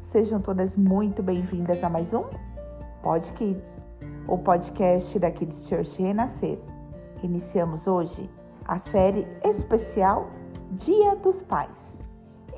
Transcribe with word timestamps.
Sejam 0.00 0.42
todas 0.42 0.76
muito 0.76 1.22
bem-vindas 1.22 1.82
a 1.82 1.88
mais 1.88 2.12
um 2.12 2.24
Pod 3.02 3.32
Kids, 3.32 3.82
o 4.26 4.36
podcast 4.36 5.18
da 5.18 5.30
Kids 5.30 5.66
Church 5.66 6.02
Renascer. 6.02 6.58
Iniciamos 7.22 7.86
hoje 7.86 8.28
a 8.66 8.76
série 8.76 9.26
especial 9.42 10.28
Dia 10.72 11.16
dos 11.16 11.40
Pais, 11.40 12.04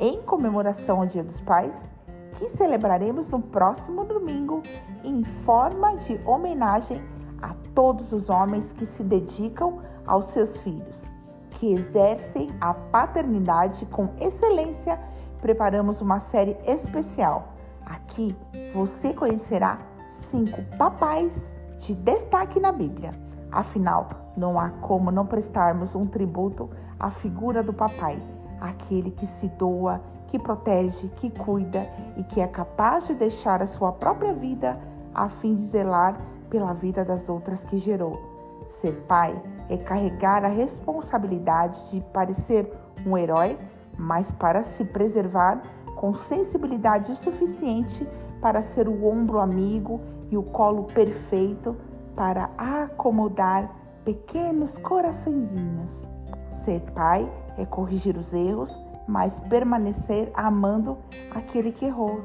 em 0.00 0.20
comemoração 0.22 1.00
ao 1.00 1.06
Dia 1.06 1.22
dos 1.22 1.40
Pais, 1.40 1.88
que 2.34 2.48
celebraremos 2.48 3.30
no 3.30 3.40
próximo 3.40 4.04
domingo 4.04 4.60
em 5.04 5.22
forma 5.22 5.96
de 5.96 6.20
homenagem 6.26 7.00
a 7.40 7.54
todos 7.72 8.12
os 8.12 8.28
homens 8.28 8.72
que 8.72 8.84
se 8.84 9.04
dedicam 9.04 9.78
aos 10.04 10.26
seus 10.26 10.58
filhos, 10.58 11.12
que 11.50 11.72
exercem 11.72 12.48
a 12.60 12.74
paternidade 12.74 13.86
com 13.86 14.08
excelência 14.20 14.98
preparamos 15.40 16.00
uma 16.00 16.20
série 16.20 16.56
especial. 16.66 17.54
Aqui 17.84 18.36
você 18.74 19.12
conhecerá 19.12 19.78
cinco 20.08 20.62
papais 20.76 21.56
de 21.78 21.94
destaque 21.94 22.60
na 22.60 22.72
Bíblia. 22.72 23.10
Afinal, 23.50 24.08
não 24.36 24.58
há 24.60 24.70
como 24.70 25.10
não 25.10 25.26
prestarmos 25.26 25.94
um 25.94 26.06
tributo 26.06 26.70
à 26.98 27.10
figura 27.10 27.62
do 27.62 27.72
papai, 27.72 28.22
aquele 28.60 29.10
que 29.10 29.26
se 29.26 29.48
doa, 29.48 30.00
que 30.28 30.38
protege, 30.38 31.08
que 31.16 31.30
cuida 31.30 31.88
e 32.16 32.22
que 32.22 32.40
é 32.40 32.46
capaz 32.46 33.06
de 33.06 33.14
deixar 33.14 33.60
a 33.60 33.66
sua 33.66 33.90
própria 33.92 34.32
vida 34.32 34.78
a 35.12 35.28
fim 35.28 35.56
de 35.56 35.64
zelar 35.64 36.20
pela 36.48 36.72
vida 36.72 37.04
das 37.04 37.28
outras 37.28 37.64
que 37.64 37.76
gerou. 37.76 38.20
Ser 38.68 38.92
pai 39.08 39.40
é 39.68 39.76
carregar 39.76 40.44
a 40.44 40.48
responsabilidade 40.48 41.90
de 41.90 42.00
parecer 42.12 42.72
um 43.04 43.18
herói 43.18 43.58
mas 44.00 44.32
para 44.32 44.62
se 44.62 44.82
preservar 44.82 45.62
com 45.94 46.14
sensibilidade 46.14 47.12
o 47.12 47.16
suficiente 47.16 48.08
para 48.40 48.62
ser 48.62 48.88
o 48.88 49.06
ombro 49.06 49.38
amigo 49.38 50.00
e 50.30 50.36
o 50.38 50.42
colo 50.42 50.84
perfeito 50.84 51.76
para 52.16 52.48
acomodar 52.56 53.70
pequenos 54.02 54.78
coraçõezinhos. 54.78 56.08
Ser 56.50 56.80
pai 56.92 57.30
é 57.58 57.66
corrigir 57.66 58.16
os 58.16 58.32
erros, 58.32 58.76
mas 59.06 59.38
permanecer 59.40 60.30
amando 60.32 60.96
aquele 61.30 61.70
que 61.70 61.84
errou. 61.84 62.22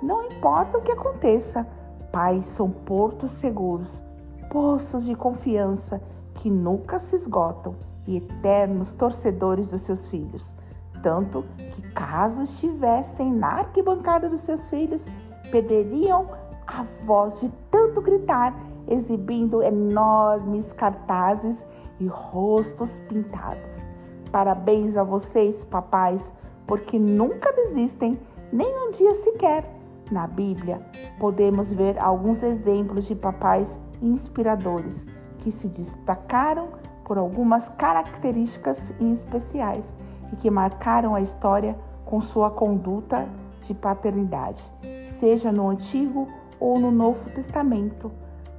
Não 0.00 0.26
importa 0.26 0.78
o 0.78 0.82
que 0.82 0.92
aconteça, 0.92 1.66
pais 2.12 2.46
são 2.46 2.70
portos 2.70 3.32
seguros, 3.32 4.00
poços 4.48 5.04
de 5.04 5.16
confiança 5.16 6.00
que 6.34 6.48
nunca 6.48 7.00
se 7.00 7.16
esgotam 7.16 7.74
e 8.06 8.16
eternos 8.18 8.94
torcedores 8.94 9.72
dos 9.72 9.80
seus 9.80 10.06
filhos 10.06 10.54
tanto 11.02 11.44
que, 11.72 11.82
caso 11.92 12.42
estivessem 12.42 13.32
na 13.32 13.58
arquibancada 13.58 14.28
dos 14.28 14.40
seus 14.40 14.68
filhos, 14.68 15.06
perderiam 15.50 16.26
a 16.66 16.82
voz 17.04 17.40
de 17.40 17.48
tanto 17.70 18.00
gritar, 18.00 18.54
exibindo 18.88 19.62
enormes 19.62 20.72
cartazes 20.72 21.64
e 21.98 22.06
rostos 22.06 22.98
pintados. 23.08 23.82
Parabéns 24.30 24.96
a 24.96 25.02
vocês, 25.02 25.64
papais, 25.64 26.32
porque 26.66 26.98
nunca 26.98 27.52
desistem, 27.52 28.18
nem 28.52 28.68
um 28.86 28.90
dia 28.90 29.14
sequer. 29.14 29.64
Na 30.10 30.26
Bíblia, 30.26 30.80
podemos 31.18 31.72
ver 31.72 31.98
alguns 31.98 32.42
exemplos 32.42 33.06
de 33.06 33.14
papais 33.14 33.80
inspiradores 34.00 35.06
que 35.38 35.50
se 35.50 35.68
destacaram 35.68 36.68
por 37.04 37.18
algumas 37.18 37.68
características 37.70 38.92
especiais 39.00 39.94
e 40.32 40.36
que 40.36 40.50
marcaram 40.50 41.14
a 41.14 41.20
história 41.20 41.76
com 42.04 42.20
sua 42.20 42.50
conduta 42.50 43.26
de 43.62 43.74
paternidade, 43.74 44.62
seja 45.02 45.50
no 45.50 45.68
Antigo 45.68 46.28
ou 46.60 46.78
no 46.78 46.90
Novo 46.90 47.28
Testamento. 47.30 48.10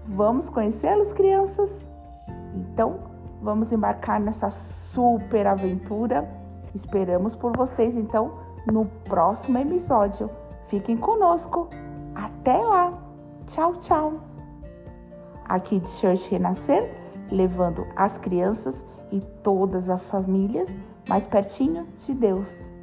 Vamos 0.06 0.50
conhecê-los, 0.50 1.14
crianças? 1.14 1.90
Então, 2.54 3.00
vamos 3.42 3.72
embarcar 3.72 4.20
nessa 4.20 4.50
super 4.50 5.48
aventura. 5.48 6.28
Esperamos 6.74 7.36
por 7.36 7.56
vocês, 7.56 7.96
então, 7.96 8.34
no 8.66 8.86
próximo 9.06 9.58
episódio. 9.58 10.30
Fiquem 10.68 10.98
conosco. 10.98 11.70
Até 12.14 12.58
lá! 12.58 12.94
Tchau, 13.48 13.76
tchau! 13.76 14.14
Aqui 15.48 15.80
de 15.80 15.88
Church 15.88 16.30
Renascer, 16.30 16.92
levando 17.32 17.88
as 17.96 18.18
crianças 18.18 18.86
e 19.12 19.20
todas 19.44 19.90
as 19.90 20.02
famílias 20.04 20.78
mais 21.08 21.26
pertinho 21.26 21.88
de 22.06 22.14
Deus. 22.14 22.77